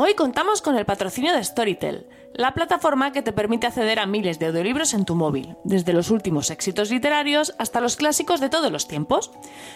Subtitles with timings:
[0.00, 4.38] Hoy contamos con el patrocinio de Storytel, la plataforma que te permite acceder a miles
[4.38, 8.70] de audiolibros en tu móvil, desde los últimos éxitos literarios hasta los clásicos de todos
[8.70, 9.32] los tiempos.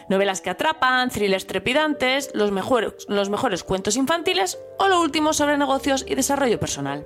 [0.09, 2.53] Novelas que atrapan, thrillers trepidantes, los
[3.09, 7.05] los mejores cuentos infantiles o lo último sobre negocios y desarrollo personal.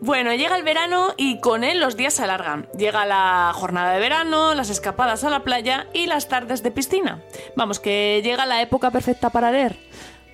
[0.00, 2.68] Bueno, llega el verano y con él los días se alargan.
[2.76, 7.22] Llega la jornada de verano, las escapadas a la playa y las tardes de piscina.
[7.56, 9.78] Vamos, que llega la época perfecta para leer.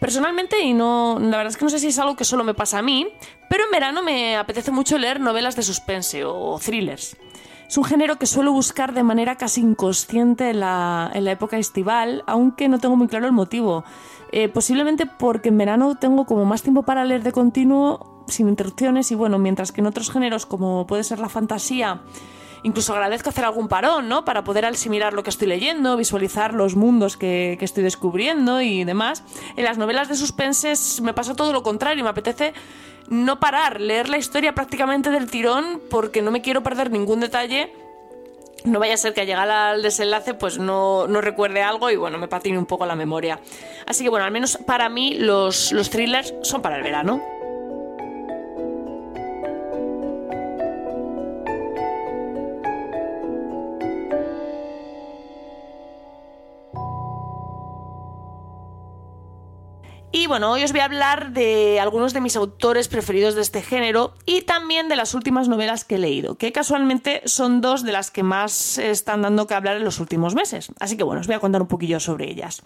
[0.01, 2.55] Personalmente, y no, la verdad es que no sé si es algo que solo me
[2.55, 3.07] pasa a mí,
[3.49, 7.17] pero en verano me apetece mucho leer novelas de suspense o thrillers.
[7.69, 12.69] Es un género que suelo buscar de manera casi inconsciente en la, época estival, aunque
[12.69, 13.85] no tengo muy claro el motivo.
[14.33, 19.11] Eh, posiblemente porque en verano tengo como más tiempo para leer de continuo, sin interrupciones,
[19.11, 22.03] y bueno, mientras que en otros géneros como puede ser la fantasía,
[22.63, 24.25] incluso agradezco hacer algún parón, ¿no?
[24.25, 29.23] Para poder asimilar lo que estoy leyendo, visualizar los mundos que, estoy descubriendo y demás.
[29.57, 32.55] En las novelas de suspenses me pasa todo lo contrario, me apetece
[33.09, 37.73] no parar, leer la historia prácticamente del tirón porque no me quiero perder ningún detalle.
[38.65, 41.97] No vaya a ser que al llegar al desenlace pues no, no recuerde algo y
[41.97, 43.41] bueno, me patine un poco la memoria.
[43.87, 47.21] Así que bueno, al menos para mí los, los thrillers son para el verano.
[60.15, 63.63] Y bueno, hoy os voy a hablar de algunos de mis autores preferidos de este
[63.63, 67.93] género y también de las últimas novelas que he leído, que casualmente son dos de
[67.93, 70.71] las que más están dando que hablar en los últimos meses.
[70.81, 72.63] Así que bueno, os voy a contar un poquillo sobre ellas.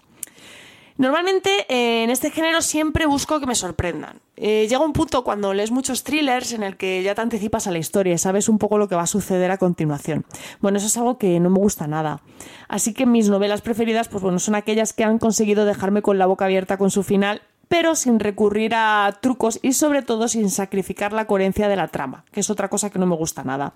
[0.97, 4.19] Normalmente eh, en este género siempre busco que me sorprendan.
[4.35, 7.71] Eh, llega un punto cuando lees muchos thrillers en el que ya te anticipas a
[7.71, 10.25] la historia y sabes un poco lo que va a suceder a continuación.
[10.59, 12.21] Bueno, eso es algo que no me gusta nada.
[12.67, 16.25] Así que mis novelas preferidas, pues bueno, son aquellas que han conseguido dejarme con la
[16.25, 21.11] boca abierta con su final pero sin recurrir a trucos y sobre todo sin sacrificar
[21.11, 23.73] la coherencia de la trama, que es otra cosa que no me gusta nada.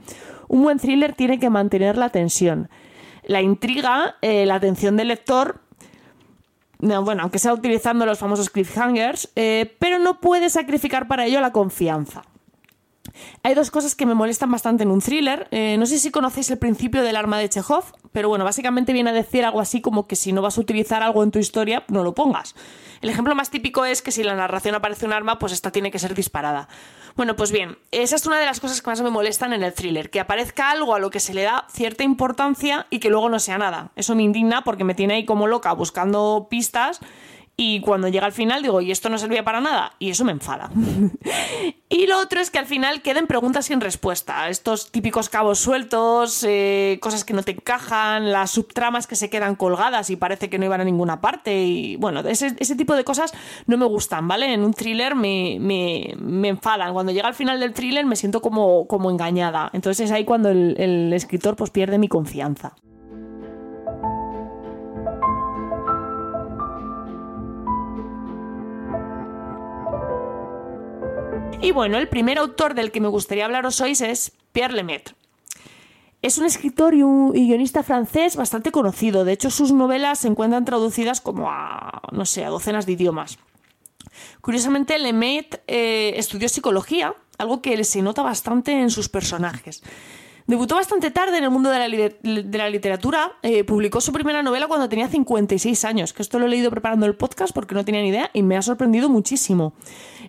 [0.47, 2.69] Un buen thriller tiene que mantener la tensión,
[3.25, 5.59] la intriga, eh, la atención del lector
[6.81, 11.51] bueno, aunque sea utilizando los famosos cliffhangers, eh, pero no puede sacrificar para ello la
[11.51, 12.23] confianza.
[13.43, 15.47] Hay dos cosas que me molestan bastante en un thriller.
[15.51, 19.09] Eh, no sé si conocéis el principio del arma de Chekhov, pero bueno, básicamente viene
[19.09, 21.83] a decir algo así como que si no vas a utilizar algo en tu historia,
[21.87, 22.55] no lo pongas.
[23.01, 25.71] El ejemplo más típico es que si en la narración aparece un arma, pues esta
[25.71, 26.67] tiene que ser disparada.
[27.15, 29.73] Bueno, pues bien, esa es una de las cosas que más me molestan en el
[29.73, 33.27] thriller, que aparezca algo a lo que se le da cierta importancia y que luego
[33.29, 33.91] no sea nada.
[33.95, 37.01] Eso me indigna porque me tiene ahí como loca buscando pistas
[37.63, 40.31] y cuando llega al final digo, y esto no servía para nada, y eso me
[40.31, 40.71] enfada.
[41.89, 46.43] y lo otro es que al final queden preguntas sin respuesta, estos típicos cabos sueltos,
[46.43, 50.57] eh, cosas que no te encajan, las subtramas que se quedan colgadas y parece que
[50.57, 53.31] no iban a ninguna parte, y bueno, ese, tipo de cosas
[53.67, 54.51] no me gustan, ¿vale?
[54.51, 58.87] En un thriller me, me, enfadan, cuando llega al final del thriller me siento como,
[58.87, 62.73] como engañada, entonces es ahí cuando el, el escritor pues pierde mi confianza.
[71.61, 75.13] Y bueno, el primer autor del que me gustaría hablaros hoy es Pierre Lemaitre.
[76.23, 79.25] Es un escritor y, un, guionista francés bastante conocido.
[79.25, 83.37] De hecho, sus novelas se encuentran traducidas como a, no sé, a docenas de idiomas.
[84.41, 89.83] Curiosamente, Lemaitre eh, estudió psicología, algo que se nota bastante en sus personajes.
[90.47, 91.79] Debutó bastante tarde en el mundo de
[92.57, 93.33] la, literatura.
[93.43, 97.05] Eh, publicó su primera novela cuando tenía 56 años, que esto lo he leído preparando
[97.05, 99.73] el podcast porque no tenía ni idea y me ha sorprendido muchísimo.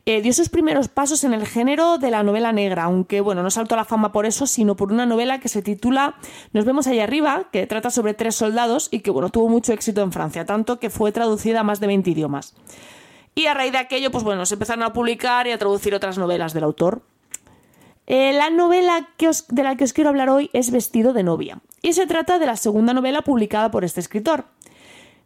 [0.05, 3.51] Eh, dio sus primeros pasos en el género de la novela negra, aunque bueno, no
[3.53, 6.17] saltó a la fama por eso, sino por una novela que se titula
[6.53, 10.03] Nos vemos allá arriba, que trata sobre tres soldados y que bueno, tuvo mucho éxito
[10.03, 12.55] en Francia, tanto que fue traducida a más de 20 idiomas.
[13.37, 16.19] Y a raíz de aquello, pues bueno, se empezaron a publicar y a traducir otras
[16.19, 17.03] novelas del autor.
[18.09, 19.09] Eh, la novela
[19.49, 22.47] de la que os quiero hablar hoy es Vestido de novia y se trata de
[22.47, 24.47] la segunda novela publicada por este escritor.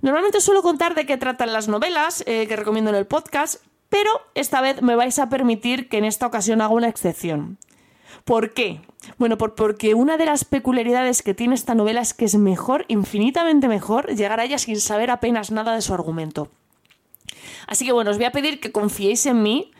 [0.03, 4.11] Normalmente suelo contar de qué tratan las novelas eh, que recomiendo en el podcast, pero
[4.35, 7.59] esta vez me vais a permitir que en esta ocasión haga una excepción.
[8.25, 8.81] ¿Por qué?
[9.19, 13.69] Bueno, porque una de las peculiaridades que tiene esta novela es que es mejor, infinitamente
[13.69, 16.49] mejor, llegar a ella sin saber apenas nada de su argumento.
[17.69, 19.73] Así que bueno, os voy a pedir que confiéis en mí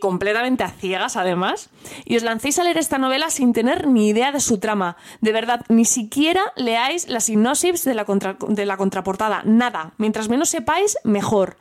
[0.00, 1.68] completamente a ciegas además,
[2.04, 4.96] y os lancéis a leer esta novela sin tener ni idea de su trama.
[5.20, 9.92] De verdad, ni siquiera leáis la sinopsis de la contraportada, nada.
[9.98, 11.56] Mientras menos sepáis, mejor.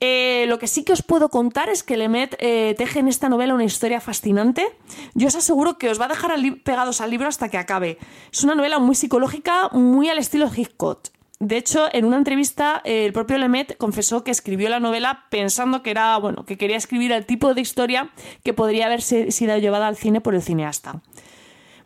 [0.00, 3.28] Eh, lo que sí que os puedo contar es que Lemet eh, teje en esta
[3.28, 4.66] novela una historia fascinante.
[5.14, 6.32] Yo os aseguro que os va a dejar
[6.64, 7.98] pegados al libro hasta que acabe.
[8.32, 11.08] Es una novela muy psicológica, muy al estilo Hitchcock.
[11.38, 15.90] De hecho, en una entrevista, el propio Lemet confesó que escribió la novela pensando que
[15.90, 18.10] era, bueno, que quería escribir el tipo de historia
[18.42, 21.02] que podría haber sido llevada al cine por el cineasta.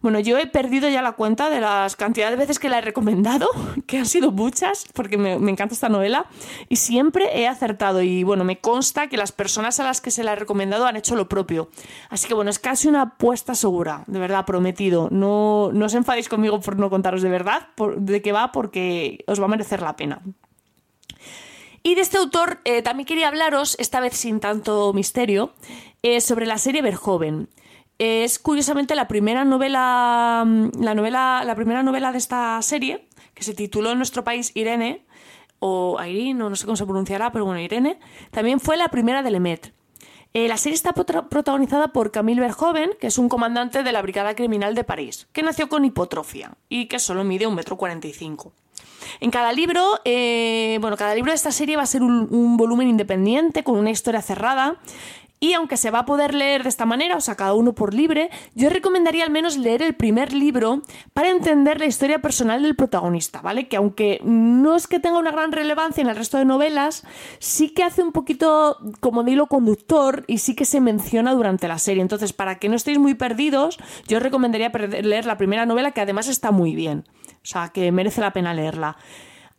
[0.03, 2.81] Bueno, yo he perdido ya la cuenta de las cantidades de veces que la he
[2.81, 3.49] recomendado,
[3.87, 6.25] que han sido muchas, porque me, encanta esta novela,
[6.71, 8.01] y siempre he acertado.
[8.01, 10.97] Y bueno, me consta que las personas a las que se la he recomendado han
[10.97, 11.69] hecho lo propio.
[12.09, 15.09] Así que bueno, es casi una apuesta segura, de verdad, prometido.
[15.11, 17.69] No, no os enfadéis conmigo por no contaros de verdad
[17.99, 20.23] de qué va, porque os va a merecer la pena.
[21.83, 25.53] Y de este autor eh, también quería hablaros, esta vez sin tanto misterio,
[26.03, 27.49] eh, sobre la serie Verjoven
[28.01, 33.45] es curiosamente la primera novela, mm, la novela, la primera novela de esta serie, que
[33.45, 35.05] se tituló en nuestro país Irene,
[35.59, 38.01] o Irene, no sé cómo se pronunciará, pero bueno, Irene,
[38.31, 39.75] también fue la primera de Lemet.
[40.33, 44.35] Eh, la serie está protagonizada por Camille Verhoeven, que es un comandante de la Brigada
[44.35, 48.13] Criminal de París, que nació con hipotrofia y que solo mide un metro cuarenta y
[48.13, 48.53] cinco.
[49.19, 52.89] En cada libro, eh, bueno, cada libro de esta serie va a ser un, volumen
[52.89, 54.77] independiente, con una historia cerrada,
[55.41, 57.95] y aunque se va a poder leer de esta manera, o sea, cada uno por
[57.95, 60.83] libre, yo recomendaría al menos leer el primer libro
[61.15, 63.67] para entender la historia personal del protagonista, ¿vale?
[63.67, 67.05] Que aunque no es que tenga una gran relevancia en el resto de novelas,
[67.39, 71.69] sí que hace un poquito como de hilo conductor y sí que se menciona durante
[71.69, 72.03] la serie.
[72.03, 76.29] Entonces, para que no estéis muy perdidos, yo recomendaría leer la primera novela, que además
[76.29, 77.05] está muy bien.
[77.37, 78.99] O sea, que merece la pena leerla.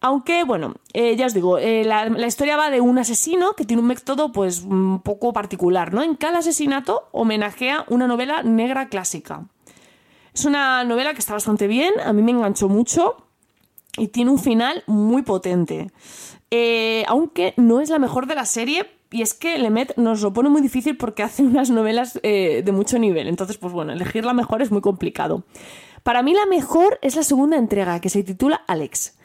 [0.03, 3.83] Aunque, bueno, eh, ya os digo, eh, la, historia va de un asesino que tiene
[3.83, 6.01] un método pues un poco particular, ¿no?
[6.01, 9.45] En cada asesinato homenajea una novela negra clásica.
[10.33, 13.27] Es una novela que está bastante bien, a mí me enganchó mucho
[13.95, 15.92] y tiene un final muy potente.
[16.50, 20.33] Eh, aunque no es la mejor de la serie, y es que Lemet nos lo
[20.33, 23.27] pone muy difícil porque hace unas novelas de mucho nivel.
[23.27, 25.44] Entonces, pues bueno, elegir la mejor es muy complicado.
[26.01, 29.18] Para mí la mejor es la segunda entrega, que se titula Alex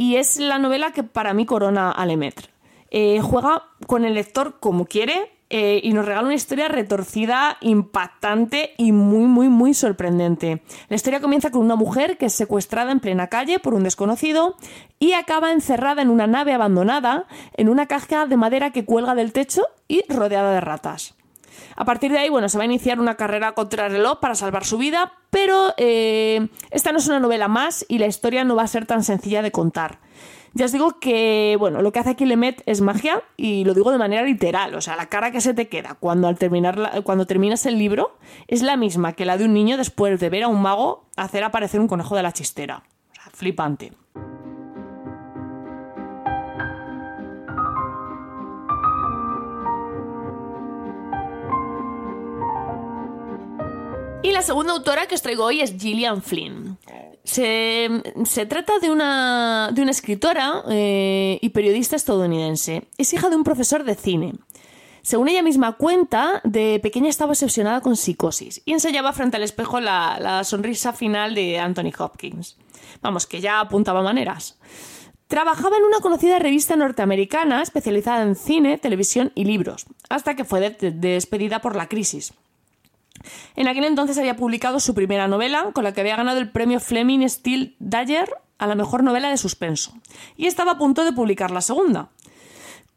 [0.00, 2.48] y es la novela que para mí corona a Lemaitre.
[2.90, 8.72] Eh, juega con el lector como quiere eh, y nos regala una historia retorcida, impactante
[8.78, 10.62] y muy, muy, muy sorprendente.
[10.88, 14.56] La historia comienza con una mujer que es secuestrada en plena calle por un desconocido
[14.98, 17.26] y acaba encerrada en una nave abandonada
[17.58, 21.14] en una caja de madera que cuelga del techo y rodeada de ratas.
[21.76, 24.34] A partir de ahí, bueno, se va a iniciar una carrera contra el reloj para
[24.34, 28.56] salvar su vida, pero eh, esta no es una novela más y la historia no
[28.56, 29.98] va a ser tan sencilla de contar.
[30.52, 33.92] Ya os digo que, bueno, lo que hace aquí Lemet es magia y lo digo
[33.92, 37.26] de manera literal, o sea, la cara que se te queda cuando, al terminar cuando
[37.26, 38.18] terminas el libro
[38.48, 41.44] es la misma que la de un niño después de ver a un mago hacer
[41.44, 42.82] aparecer un conejo de la chistera.
[43.12, 43.92] O sea, flipante.
[54.30, 56.78] Y la segunda autora que os traigo hoy es Gillian Flynn.
[57.24, 57.90] Se,
[58.48, 62.86] trata de una, de una escritora eh, y periodista estadounidense.
[62.96, 64.34] Es hija de un profesor de cine.
[65.02, 69.80] Según ella misma cuenta, de pequeña estaba obsesionada con psicosis y ensayaba frente al espejo
[69.80, 72.56] la, la sonrisa final de Anthony Hopkins.
[73.02, 74.60] Vamos, que ya apuntaba maneras.
[75.26, 80.70] Trabajaba en una conocida revista norteamericana especializada en cine, televisión y libros, hasta que fue
[80.70, 82.32] despedida por la crisis.
[83.56, 86.80] En aquel entonces había publicado su primera novela, con la que había ganado el premio
[86.80, 89.94] Fleming Steel Dyer a la mejor novela de suspenso,
[90.36, 92.10] y estaba a punto de publicar la segunda.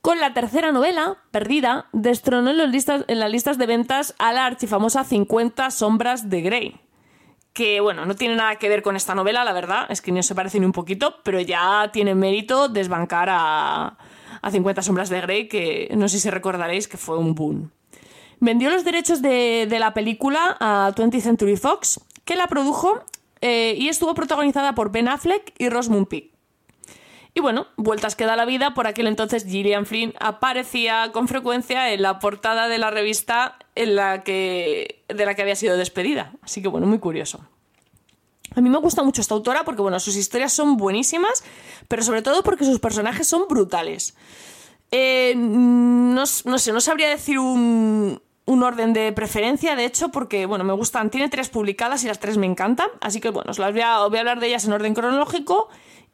[0.01, 5.71] Con la tercera novela, Perdida, destronó en, las listas de ventas a la archifamosa 50
[5.71, 6.81] sombras de Grey.
[7.53, 10.21] Que bueno, no tiene nada que ver con esta novela, la verdad, es que no
[10.21, 13.97] se parece ni un poquito, pero ya tiene mérito desbancar a,
[14.41, 17.71] a 50 sombras de Grey, que no sé si recordaréis que fue un boom.
[18.43, 23.01] Vendió los derechos de, la película a 20th Century Fox, que la produjo
[23.39, 26.33] eh, y estuvo protagonizada por Ben Affleck y Rosamund Pike.
[27.33, 31.93] Y bueno, vueltas que da la vida, por aquel entonces Gillian Flynn aparecía con frecuencia
[31.93, 36.33] en la portada de la revista en la que, de la que había sido despedida.
[36.41, 37.47] Así que bueno, muy curioso.
[38.57, 41.45] A mí me gusta mucho esta autora porque bueno, sus historias son buenísimas,
[41.87, 44.15] pero sobre todo porque sus personajes son brutales.
[44.91, 50.63] Eh, no sé, no sabría decir un, un orden de preferencia, de hecho, porque, bueno,
[50.63, 53.71] me gustan, tiene tres publicadas y las tres me encantan, así que, bueno, os las
[53.71, 55.69] voy a, hablar de ellas en orden cronológico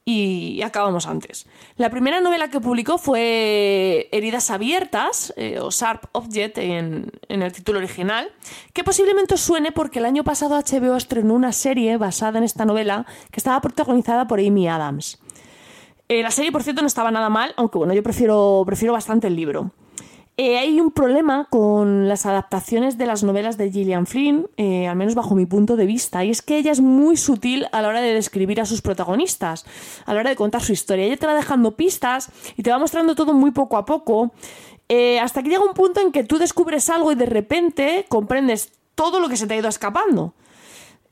[0.05, 1.45] y acabamos antes.
[1.75, 7.51] La primera novela que publicó fue Heridas Abiertas, eh, o Sharp Object en, en, el
[7.51, 8.31] título original,
[8.73, 12.65] que posiblemente os suene porque el año pasado HBO estrenó una serie basada en esta
[12.65, 15.19] novela que estaba protagonizada por Amy Adams.
[16.07, 19.27] Eh, la serie, por cierto, no estaba nada mal, aunque bueno, yo prefiero, prefiero bastante
[19.27, 19.71] el libro.
[20.41, 24.95] Eh, hay un problema con las adaptaciones de las novelas de Gillian Flynn, eh, al
[24.95, 27.89] menos bajo mi punto de vista, y es que ella es muy sutil a la
[27.89, 29.65] hora de describir a sus protagonistas,
[30.05, 31.03] a la hora de contar su historia.
[31.03, 34.31] Ella te va dejando pistas y te va mostrando todo muy poco a poco,
[34.87, 38.71] eh, hasta que llega un punto en que tú descubres algo y de repente comprendes
[38.95, 40.35] todo lo que se te ha ido escapando.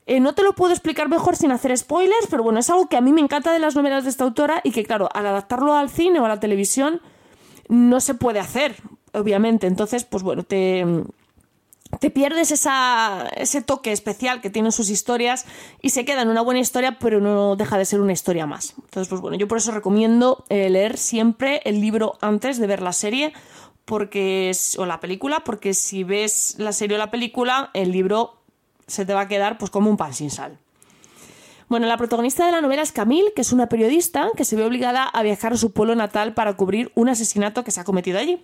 [0.06, 3.02] no te lo puedo explicar mejor sin hacer spoilers, pero bueno, es algo que a
[3.02, 5.90] mí me encanta de las novelas de esta autora y que, claro, al adaptarlo al
[5.90, 7.02] cine o a la televisión
[7.68, 8.76] no se puede hacer,
[9.12, 9.66] obviamente.
[9.66, 10.84] Entonces, pues bueno, te,
[12.00, 15.46] te pierdes esa, ese toque especial que tienen sus historias
[15.82, 18.74] y se queda en una buena historia, pero no deja de ser una historia más.
[18.76, 22.82] Entonces, pues bueno, yo por eso recomiendo eh, leer siempre el libro antes de ver
[22.82, 23.32] la serie
[23.84, 28.34] porque o la película, porque si ves la serie o la película, el libro
[28.86, 30.58] se te va a quedar pues como un pan sin sal.
[31.68, 34.64] Bueno, la protagonista de la novela es Camille, que es una periodista que se ve
[34.64, 38.18] obligada a viajar a su pueblo natal para cubrir un asesinato que se ha cometido
[38.18, 38.42] allí.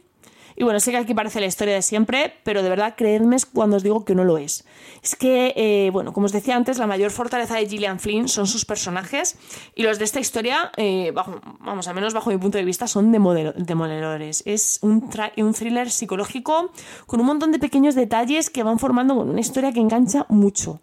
[0.56, 3.76] Y bueno, sé que aquí parece la historia de siempre, pero de verdad creedme cuando
[3.76, 4.64] os digo que no lo es.
[5.02, 8.46] Es que, eh, bueno, como os decía antes, la mayor fortaleza de Gillian Flynn son
[8.46, 9.37] sus personajes
[9.75, 13.11] y los de esta historia, eh, vamos, al menos bajo mi punto de vista, son
[13.11, 14.42] demoledores.
[14.46, 16.70] Es un, un thriller psicológico
[17.06, 20.80] con un montón de pequeños detalles que van formando una historia que engancha mucho.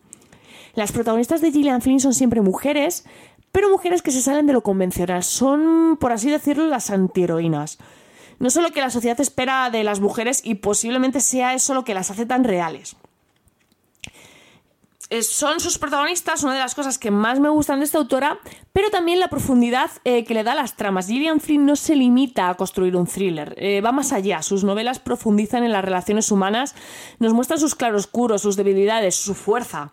[0.73, 3.05] Las protagonistas de Gillian Flynn son siempre mujeres,
[3.51, 5.23] pero mujeres que se salen de lo convencional.
[5.23, 7.77] Son, por así decirlo, las antiheroínas
[8.41, 11.93] no solo que la sociedad espera de las mujeres y posiblemente sea eso lo que
[11.93, 12.95] las hace tan reales.
[15.11, 18.39] Eh, son sus protagonistas una de las cosas que más me gustan de esta autora,
[18.71, 21.07] pero también la profundidad eh, que le da a las tramas.
[21.07, 24.41] Gillian Flynn no se limita a construir un thriller, eh, va más allá.
[24.41, 26.75] Sus novelas profundizan en las relaciones humanas,
[27.19, 29.91] nos muestran sus claroscuros, sus debilidades, su fuerza.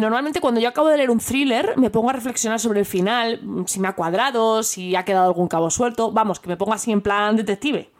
[0.00, 3.40] normalmente cuando yo acabo de leer un thriller me pongo a reflexionar sobre el final,
[3.66, 6.90] si me ha cuadrado, si ha quedado algún cabo suelto, vamos, que me pongo así
[6.90, 7.90] en plan detective.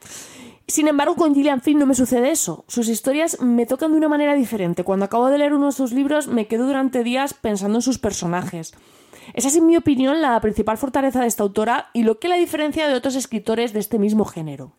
[0.68, 2.66] Sin embargo, con Gillian Flynn no me sucede eso.
[2.68, 4.84] Sus historias me tocan de una manera diferente.
[4.84, 7.98] Cuando acabo de leer uno de sus libros, me quedo durante días pensando en sus
[7.98, 8.74] personajes.
[9.32, 12.36] Esa es, en mi opinión, la principal fortaleza de esta autora y lo que la
[12.36, 14.72] diferencia de otros escritores de este mismo género.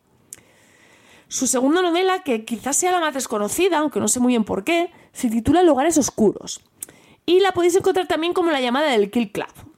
[1.28, 4.64] Su segunda novela, que quizás sea la más desconocida, aunque no sé muy bien por
[4.64, 6.62] qué, se titula Lugares Oscuros.
[7.26, 9.69] Y la podéis encontrar también como la llamada del Kill Club.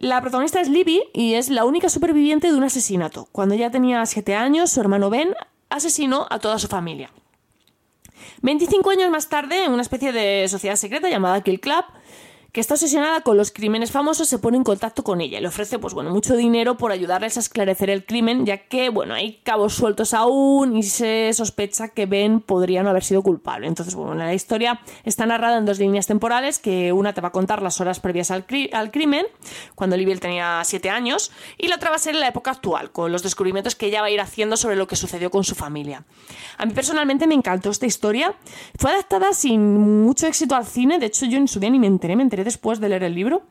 [0.00, 3.28] La protagonista es Libby y es la única superviviente de un asesinato.
[3.32, 5.34] Cuando ella tenía 7 años, su hermano Ben
[5.68, 7.10] asesinó a toda su familia.
[8.40, 11.84] 25 años más tarde, en una especie de sociedad secreta llamada Kill Club,
[12.52, 15.78] que está obsesionada con los crímenes famosos, se pone en contacto con ella le ofrece
[15.78, 19.74] pues, bueno, mucho dinero por ayudarles a esclarecer el crimen, ya que bueno, hay cabos
[19.74, 23.66] sueltos aún y se sospecha que Ben podría no haber sido culpable.
[23.66, 27.32] Entonces, bueno, la historia está narrada en dos líneas temporales, que una te va a
[27.32, 29.26] contar las horas previas al, al crimen,
[29.74, 32.90] cuando Libby tenía siete años, y la otra va a ser en la época actual,
[32.90, 35.54] con los descubrimientos que ella va a ir haciendo sobre lo que sucedió con su
[35.54, 36.04] familia.
[36.58, 38.34] A mí personalmente me encantó esta historia.
[38.78, 41.86] Fue adaptada sin mucho éxito al cine, de hecho yo en su día ni me
[41.86, 43.42] enteré, me enteré después de leer el libro,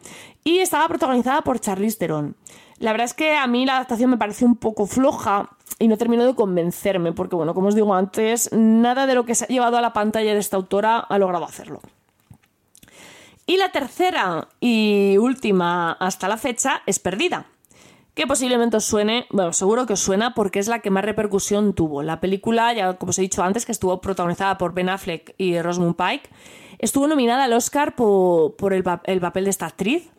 [0.44, 2.36] y estaba protagonizada por Charlize Theron.
[2.80, 5.98] La verdad es que a mí la adaptación me pareció un poco floja y no
[5.98, 9.48] terminó de convencerme, porque bueno, como os digo antes, nada de lo que se ha
[9.48, 11.82] llevado a la pantalla de esta autora ha logrado hacerlo.
[13.46, 17.48] Y la tercera y última hasta la fecha es Perdida,
[18.20, 21.74] que posiblemente os suene, bueno, seguro que os suena porque es la que más repercusión
[21.74, 22.04] tuvo.
[22.04, 25.60] La película, ya como os he dicho antes, que estuvo protagonizada por Ben Affleck y
[25.62, 26.30] Rosamund Pike,
[26.80, 30.10] Estuvo nominada al Oscar por, el, papel de esta actriz.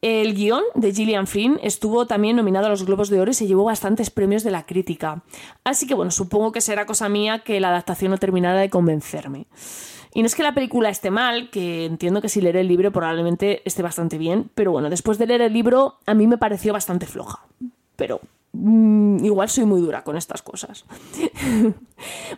[0.00, 3.46] El guion de Gillian Flynn estuvo también nominado a los Globos de Oro y se
[3.46, 5.22] llevó bastantes premios de la crítica.
[5.62, 9.46] Así que bueno, supongo que será cosa mía que la adaptación no terminara de convencerme.
[10.12, 12.90] Y no es que la película esté mal, que entiendo que si leer el libro
[12.90, 16.72] probablemente esté bastante bien, pero bueno, después de leer el libro a mí me pareció
[16.72, 17.40] bastante floja.
[17.96, 18.20] Pero
[18.52, 20.84] Mm, igual soy muy dura con estas cosas.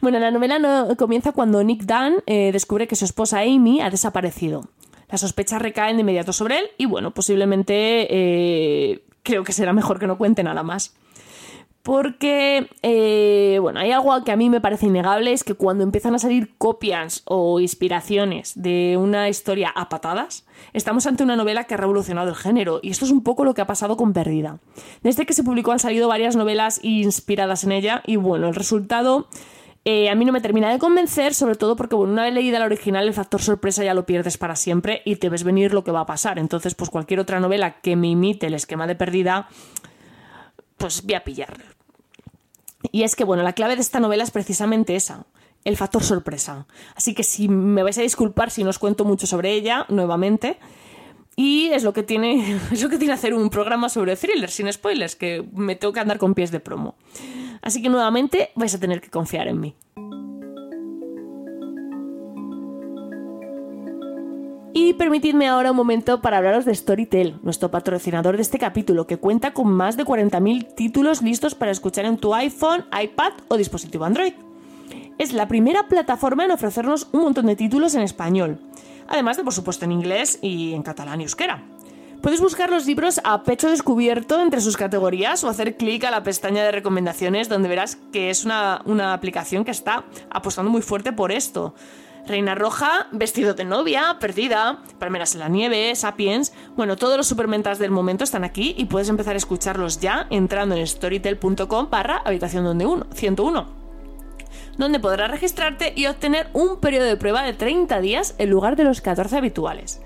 [0.01, 3.91] bueno, la novela no, comienza cuando Nick Dunn eh, descubre que su esposa Amy ha
[3.91, 4.69] desaparecido.
[5.11, 9.99] Las sospechas recaen de inmediato sobre él y bueno, posiblemente eh, creo que será mejor
[9.99, 10.95] que no cuente nada más.
[11.83, 16.15] Porque, eh, bueno, hay algo que a mí me parece innegable, es que cuando empiezan
[16.15, 21.75] a salir copias o inspiraciones de una historia a patadas, estamos ante una novela que
[21.75, 24.59] ha revolucionado el género, y esto es un poco lo que ha pasado con Perdida.
[25.03, 29.27] Desde que se publicó han salido varias novelas inspiradas en ella, y bueno, el resultado
[29.85, 32.61] eh, a mí no me termina de convencer, sobre todo porque, bueno, una vez leída
[32.61, 35.83] la original, el factor sorpresa ya lo pierdes para siempre y te ves venir lo
[35.83, 36.39] que va a pasar.
[36.39, 39.49] Entonces, pues cualquier otra novela que me imite el esquema de Perdida
[40.83, 41.65] pues voy a pillarlo.
[42.91, 45.27] Y es que, bueno, la clave de esta novela es precisamente esa,
[45.65, 46.67] el factor sorpresa.
[46.97, 50.59] Así que si me vais a disculpar si no os cuento mucho sobre ella, nuevamente,
[51.35, 54.71] Y es lo que tiene, es lo que tiene hacer un programa sobre thrillers sin
[54.73, 56.95] spoilers, que me tengo que andar con pies de promo.
[57.63, 59.75] Así que nuevamente vais a tener que confiar en mí.
[64.93, 69.17] Y permitidme ahora un momento para hablaros de Storytel, nuestro patrocinador de este capítulo, que
[69.17, 74.05] cuenta con más de 40.000 títulos listos para escuchar en tu iPhone, iPad o dispositivo
[74.05, 74.35] Android.
[75.17, 78.61] Es la primera plataforma en ofrecernos un montón de títulos en español,
[79.09, 81.65] además de por supuesto en inglés y en catalán y euskera.
[82.21, 86.23] Puedes buscar los libros a pecho descubierto entre sus categorías o hacer clic a la
[86.23, 91.15] pestaña de recomendaciones donde verás que es una, una aplicación que está apostando muy fuerte
[91.15, 91.75] por esto.
[92.27, 96.53] Reina Roja, Vestido de novia, Perdida, Palmeras en la nieve, Sapiens.
[96.77, 100.77] Bueno, todos los supermentas del momento están aquí y puedes empezar a escucharlos ya entrando
[100.77, 103.83] en storytel.com barra habitación donde uno, 101
[104.77, 108.85] donde podrás registrarte y obtener un periodo de prueba de 30 días en lugar de
[108.85, 110.01] los 14 habituales.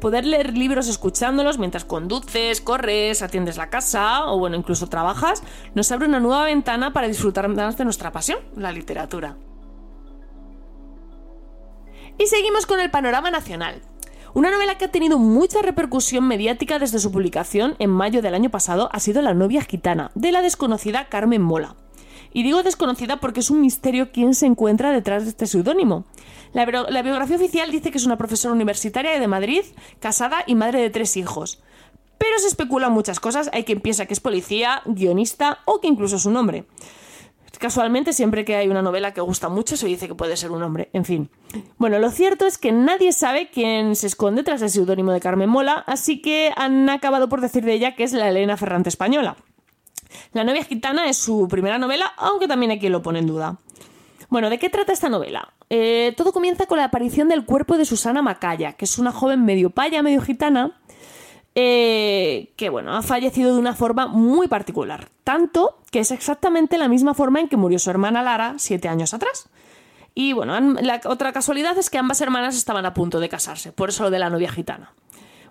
[0.00, 5.42] Poder leer libros escuchándolos mientras conduces, corres, atiendes la casa o bueno, incluso trabajas,
[5.74, 9.36] nos abre una nueva ventana para disfrutar más de nuestra pasión, la literatura.
[12.22, 13.82] Y seguimos con el panorama nacional.
[14.32, 18.48] Una novela que ha tenido mucha repercusión mediática desde su publicación en mayo del año
[18.48, 21.74] pasado ha sido La novia gitana, de la desconocida Carmen Mola.
[22.32, 26.04] Y digo desconocida porque es un misterio quién se encuentra detrás de este seudónimo.
[26.52, 26.64] La,
[27.02, 29.64] biografía oficial dice que es una profesora universitaria de Madrid,
[29.98, 31.60] casada y madre de tres hijos.
[32.18, 36.14] Pero se especulan muchas cosas, hay quien piensa que es policía, guionista o que incluso
[36.14, 36.66] es un hombre.
[37.62, 40.64] Casualmente, siempre que hay una novela que gusta mucho, se dice que puede ser un
[40.64, 40.90] hombre.
[40.92, 41.30] En fin.
[41.78, 45.48] Bueno, lo cierto es que nadie sabe quién se esconde tras el seudónimo de Carmen
[45.48, 49.36] Mola, así que han acabado por decir de ella que es la Elena Ferrante española.
[50.32, 53.60] La novia gitana es su primera novela, aunque también hay quien lo pone en duda.
[54.28, 55.54] Bueno, ¿de qué trata esta novela?
[55.70, 59.44] Eh, todo comienza con la aparición del cuerpo de Susana Macaya, que es una joven
[59.44, 60.80] medio paya, medio gitana,
[61.54, 66.88] eh, que bueno, ha fallecido de una forma muy particular, tanto que es exactamente la
[66.88, 69.48] misma forma en que murió su hermana Lara siete años atrás.
[70.14, 73.90] Y bueno, la otra casualidad es que ambas hermanas estaban a punto de casarse, por
[73.90, 74.92] eso lo de la novia gitana.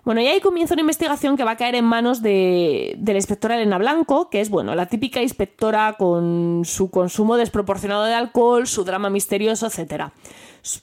[0.04, 3.18] Bueno, y ahí comienza una investigación que va a caer en manos de, de, la
[3.18, 8.66] inspectora Elena Blanco, que es, bueno, la típica inspectora con su consumo desproporcionado de alcohol,
[8.66, 10.12] su drama misterioso, etcétera.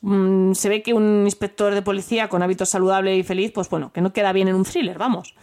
[0.01, 3.91] Mm, se ve que un inspector de policía con hábitos saludable y feliz, pues bueno,
[3.93, 5.33] que no queda bien en un thriller, vamos.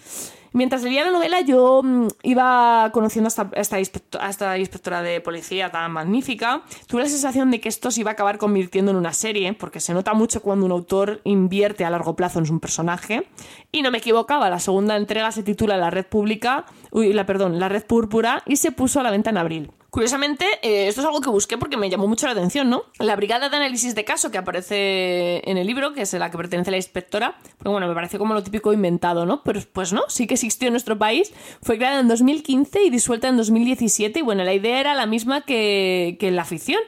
[0.53, 5.93] Mientras leía la novela yo mm, iba conociendo a esta, esta, inspectora de policía tan
[5.93, 6.63] magnífica.
[6.87, 9.81] Tuve la sensación de que esto se iba a acabar convirtiendo en una serie, porque
[9.81, 13.29] se nota mucho cuando un autor invierte a largo plazo en su personaje.
[13.71, 17.61] Y no me equivocaba, la segunda entrega se titula La Red Pública, uy, la, perdón,
[17.61, 19.71] La Red Púrpura y se puso a la venta en abril.
[19.97, 22.85] Curiosamente, eh, esto es algo que busqué porque me llamó mucho la atención, ¿no?
[22.99, 26.37] La brigada de análisis de caso que aparece en el libro, que es la que
[26.37, 29.43] pertenece a la inspectora, pues bueno, me parece como lo típico inventado, ¿no?
[29.43, 31.33] Pero pues no, sí que existió en nuestro país,
[31.63, 35.47] fue creada en 2015 y disuelta en 2017 y bueno, la idea era la misma
[35.47, 36.83] que, que la ficción.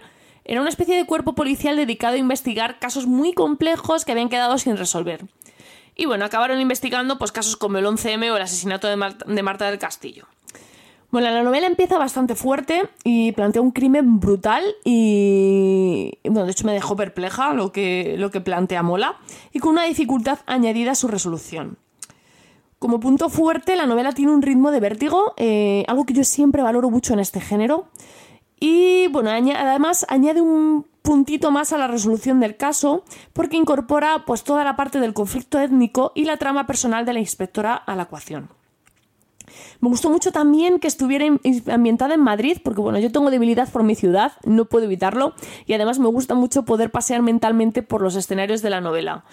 [0.44, 4.58] Era una especie de cuerpo policial dedicado a investigar casos muy complejos que habían quedado
[4.58, 5.24] sin resolver.
[5.96, 9.78] Y bueno, acabaron investigando pues casos como el 11M o el asesinato de Marta del
[9.78, 10.26] Castillo.
[11.10, 16.66] Bueno, la novela empieza bastante fuerte y plantea un crimen brutal y, bueno, de hecho
[16.66, 19.16] me dejó perpleja lo que, lo que plantea Mola
[19.50, 21.78] y con una dificultad añadida a su resolución.
[22.78, 26.62] Como punto fuerte, la novela tiene un ritmo de vértigo, eh, algo que yo siempre
[26.62, 27.88] valoro mucho en este género.
[28.60, 34.44] Y bueno, además añade un puntito más a la resolución del caso porque incorpora pues
[34.44, 38.02] toda la parte del conflicto étnico y la trama personal de la inspectora a la
[38.02, 38.57] ecuación.
[39.80, 41.26] Me gustó mucho también que estuviera
[41.72, 45.34] ambientada en Madrid, porque bueno, yo tengo debilidad por mi ciudad, no puedo evitarlo,
[45.66, 49.24] y además me gusta mucho poder pasear mentalmente por los escenarios de la novela.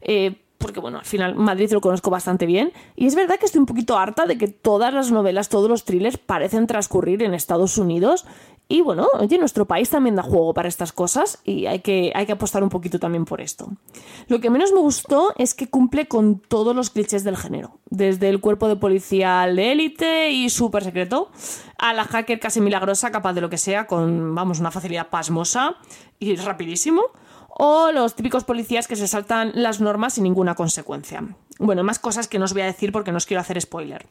[0.00, 2.72] Eh, porque bueno, al final Madrid lo conozco bastante bien.
[2.96, 5.84] Y es verdad que estoy un poquito harta de que todas las novelas, todos los
[5.84, 8.24] thrillers parecen transcurrir en Estados Unidos
[8.72, 12.24] y bueno, oye, nuestro país también da juego para estas cosas y hay que, hay
[12.24, 13.68] que apostar un poquito también por esto.
[14.28, 18.30] Lo que menos me gustó es que cumple con todos los clichés del género, desde
[18.30, 21.30] el cuerpo de policía de élite y súper secreto,
[21.76, 25.76] a la hacker casi milagrosa, capaz de lo que sea, con, vamos, una facilidad pasmosa
[26.18, 27.02] y rapidísimo,
[27.50, 31.22] o los típicos policías que se saltan las normas sin ninguna consecuencia.
[31.58, 34.06] Bueno, más cosas que no os voy a decir porque no os quiero hacer spoiler.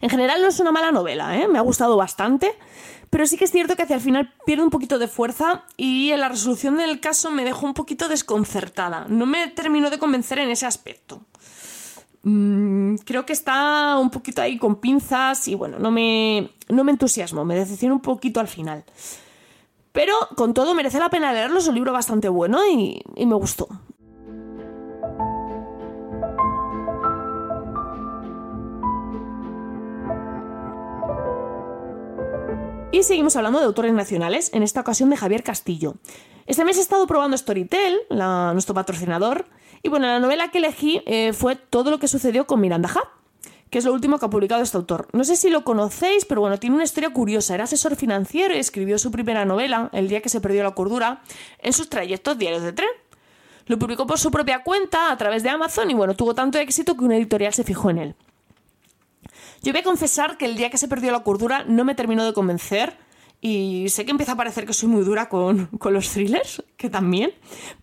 [0.00, 1.46] En general no es una mala novela, ¿eh?
[1.46, 2.52] me ha gustado bastante.
[3.10, 6.12] Pero sí que es cierto que hacia el final pierde un poquito de fuerza y
[6.12, 9.06] en la resolución del caso me dejó un poquito desconcertada.
[9.08, 11.20] No me terminó de convencer en ese aspecto.
[12.22, 16.92] Mm, creo que está un poquito ahí con pinzas y bueno, no me, no me
[16.92, 18.84] entusiasmo, me decepciona un poquito al final.
[19.92, 23.34] Pero con todo merece la pena leerlo, es un libro bastante bueno y, y me
[23.34, 23.68] gustó.
[33.00, 35.94] Y seguimos hablando de autores nacionales, en esta ocasión de Javier Castillo.
[36.44, 39.46] Este mes he estado probando Storytel, nuestro patrocinador,
[39.82, 43.08] y bueno, la novela que elegí eh, fue Todo lo que sucedió con Miranda Hub,
[43.70, 45.08] que es lo último que ha publicado este autor.
[45.14, 47.54] No sé si lo conocéis, pero bueno, tiene una historia curiosa.
[47.54, 51.22] Era asesor financiero y escribió su primera novela, El día que se perdió la cordura,
[51.60, 52.90] en sus trayectos diarios de tren.
[53.64, 56.98] Lo publicó por su propia cuenta a través de Amazon y bueno, tuvo tanto éxito
[56.98, 58.14] que una editorial se fijó en él.
[59.62, 62.24] Yo voy a confesar que el día que se perdió la cordura no me terminó
[62.24, 62.96] de convencer
[63.42, 66.88] y sé que empieza a parecer que soy muy dura con, con, los thrillers, que
[66.88, 67.32] también,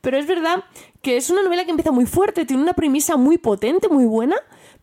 [0.02, 0.64] pero es verdad
[1.02, 4.36] que es una novela que empieza muy fuerte, tiene una premisa muy potente, muy buena,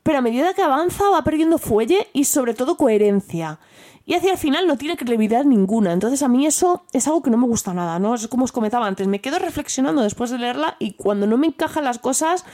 [0.05, 3.59] pero a medida que avanza va perdiendo fuelle y sobre todo coherencia.
[4.07, 5.93] Y hacia el final no tiene credibilidad ninguna.
[5.93, 8.15] Entonces a mí eso es algo que no me gusta nada, ¿no?
[8.15, 11.47] Es como os comentaba antes, me quedo reflexionando después de leerla y cuando no me
[11.47, 12.45] encajan las cosas,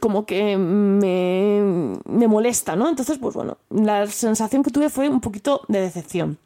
[0.00, 2.88] como que me, me molesta, ¿no?
[2.88, 6.38] Entonces, pues bueno, la sensación que tuve fue un poquito de decepción.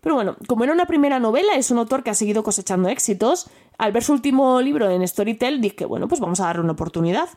[0.00, 3.48] Pero bueno, como era una primera novela, es un autor que ha seguido cosechando éxitos,
[3.78, 7.28] al ver su último libro en Storytel dije, bueno, pues vamos a darle una oportunidad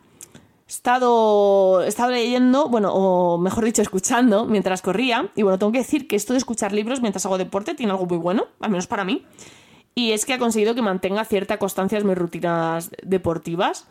[0.67, 5.30] estado, he estado leyendo, bueno, o mejor dicho, escuchando mientras corría.
[5.36, 8.06] Y bueno, tengo que decir que esto de escuchar libros mientras hago deporte tiene algo
[8.06, 9.25] muy bueno, al menos para mí.
[9.95, 13.88] Y es que ha conseguido que mantenga cierta constancia en mis rutinas deportivas.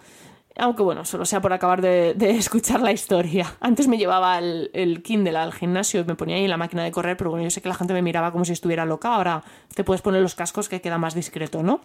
[0.58, 3.54] Aunque bueno, solo sea por acabar de, escuchar la historia.
[3.60, 6.82] Antes me llevaba el, el, Kindle al gimnasio y me ponía ahí en la máquina
[6.82, 9.14] de correr, pero bueno, yo sé que la gente me miraba como si estuviera loca.
[9.14, 11.80] Ahora te puedes poner los cascos que queda más discreto, ¿no?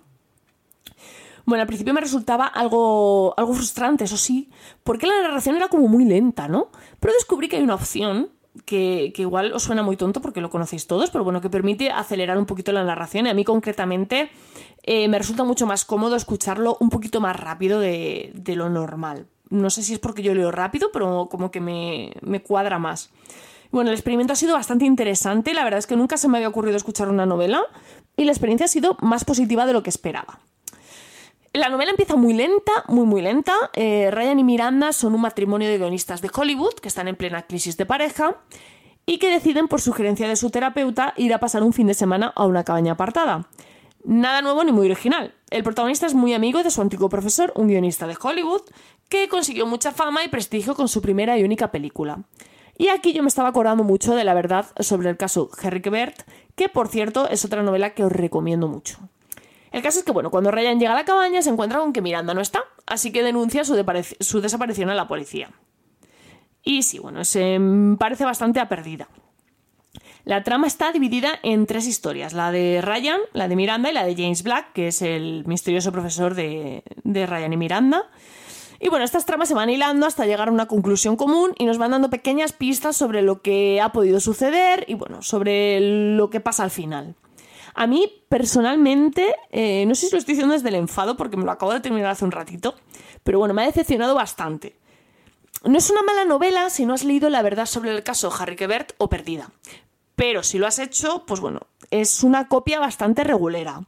[1.45, 4.49] Bueno, al principio me resultaba algo, algo frustrante, eso sí,
[4.83, 6.69] porque la narración era como muy lenta, ¿no?
[6.99, 8.29] Pero descubrí que hay una opción
[8.65, 12.37] que, igual os suena muy tonto porque lo conocéis todos, pero bueno, que permite acelerar
[12.37, 14.29] un poquito la narración y a mí concretamente
[14.83, 19.27] eh, me resulta mucho más cómodo escucharlo un poquito más rápido de, lo normal.
[19.49, 23.09] No sé si es porque yo leo rápido, pero como que me, me cuadra más.
[23.71, 26.49] Bueno, el experimento ha sido bastante interesante, la verdad es que nunca se me había
[26.49, 27.63] ocurrido escuchar una novela
[28.17, 30.39] y la experiencia ha sido más positiva de lo que esperaba.
[31.53, 33.53] La novela empieza muy lenta, muy muy lenta.
[33.73, 37.41] Eh, Ryan y Miranda son un matrimonio de guionistas de Hollywood que están en plena
[37.41, 38.37] crisis de pareja
[39.05, 42.31] y que deciden, por sugerencia de su terapeuta, ir a pasar un fin de semana
[42.37, 43.49] a una cabaña apartada.
[44.05, 45.33] Nada nuevo ni muy original.
[45.49, 48.61] El protagonista es muy amigo de su antiguo profesor, un guionista de Hollywood,
[49.09, 52.23] que consiguió mucha fama y prestigio con su primera y única película.
[52.77, 56.21] Y aquí yo me estaba acordando mucho de la verdad sobre el caso Henry Bert,
[56.55, 58.99] que por cierto es otra novela que os recomiendo mucho.
[59.71, 62.01] El caso es que, bueno, cuando Ryan llega a la cabaña se encuentra con que
[62.01, 65.51] Miranda no está, así que denuncia su, desaparición a la policía.
[66.63, 67.59] Y sí, bueno, se
[67.97, 69.07] parece bastante a perdida.
[70.23, 74.03] La trama está dividida en tres historias, la de Ryan, la de Miranda y la
[74.03, 78.09] de James Black, que es el misterioso profesor de, de Ryan y Miranda.
[78.79, 81.77] Y bueno, estas tramas se van hilando hasta llegar a una conclusión común y nos
[81.77, 85.79] van dando pequeñas pistas sobre lo que ha podido suceder y bueno, sobre
[86.15, 87.15] lo que pasa al final.
[87.73, 91.45] A mí, personalmente, eh, no sé si lo estoy diciendo desde el enfado, porque me
[91.45, 92.75] lo acabo de terminar hace un ratito,
[93.23, 94.75] pero bueno, me ha decepcionado bastante.
[95.63, 98.55] No es una mala novela si no has leído la verdad sobre el caso Harry
[98.55, 99.51] Quebert o Perdida.
[100.15, 103.81] Pero si lo has hecho, pues bueno, es una copia bastante regulera.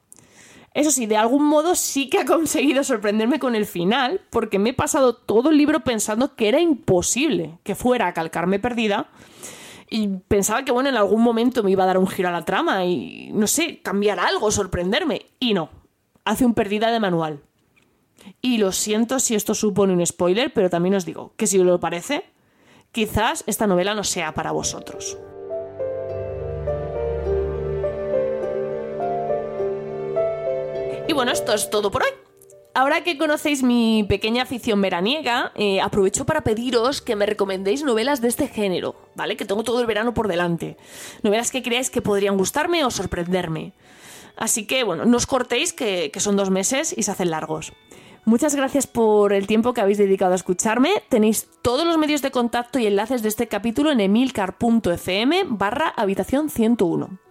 [0.74, 4.72] Eso sí, de algún modo sí que ha conseguido sorprenderme con el final, porque me
[4.72, 9.10] he pasado todo el libro pensando que era imposible que fuera a calcarme perdida
[9.90, 12.46] y pensaba que, bueno, en algún momento me iba a dar un giro a la
[12.46, 15.28] trama y, no sé, cambiar algo, sorprenderme.
[15.40, 15.70] Y no,
[16.26, 17.42] hace un perdida de manual.
[18.42, 21.66] Y lo siento si esto supone un spoiler, pero también os digo que si os
[21.66, 22.24] lo parece,
[22.92, 25.18] quizás esta novela no sea para vosotros.
[31.08, 32.23] Y bueno, esto es todo por hoy.
[32.76, 38.20] Ahora que conocéis mi pequeña afición veraniega, eh, aprovecho para pediros que me recomendéis novelas
[38.20, 39.38] de este género, ¿vale?
[39.38, 40.76] Que tengo todo el verano por delante.
[41.22, 43.74] Novelas que creáis que podrían gustarme o sorprenderme.
[44.36, 47.74] Así que, bueno, no os cortéis, que, que son dos meses y se hacen largos.
[48.26, 50.90] Muchas gracias por el tiempo que habéis dedicado a escucharme.
[51.10, 56.50] Tenéis todos los medios de contacto y enlaces de este capítulo en emilcar.fm barra habitación
[56.50, 57.23] 101.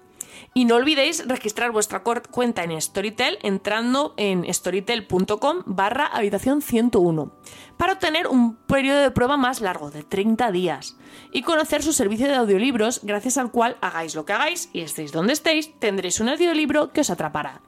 [0.55, 7.33] Y no olvidéis registrar vuestra cuenta en Storytel entrando en storytel.com barra habitación 101
[7.77, 10.97] para obtener un periodo de prueba más largo de 30 días
[11.33, 15.13] y conocer su servicio de audiolibros gracias al cual hagáis lo que hagáis y estéis
[15.13, 17.61] donde estéis tendréis un audiolibro que os atrapará.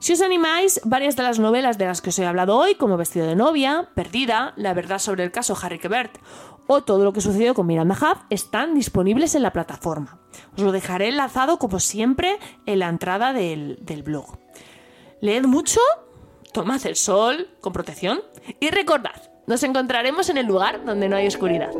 [0.00, 2.96] Si os animáis, varias de las novelas de las que os he hablado hoy, como
[2.96, 6.16] Vestido de novia, Perdida, La verdad sobre el caso Harry Quebert
[6.72, 10.20] o todo lo que sucedió con Miranda Hub, están disponibles en la plataforma.
[10.56, 14.38] Os lo dejaré enlazado, como siempre, en la entrada del, del blog.
[15.20, 15.80] Leed mucho,
[16.52, 18.20] tomad el sol con protección
[18.60, 21.72] y recordad, nos encontraremos en el lugar donde no hay oscuridad.